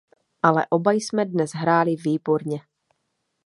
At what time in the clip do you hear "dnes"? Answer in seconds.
1.25-1.51